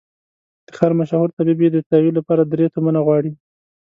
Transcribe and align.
د 0.65 0.67
ښار 0.77 0.91
مشهور 0.99 1.29
طبيب 1.37 1.57
يې 1.63 1.69
د 1.71 1.77
تداوي 1.85 2.11
له 2.15 2.21
پاره 2.27 2.43
درې 2.51 2.65
تومنه 2.75 2.99
غواړي. 3.05 3.31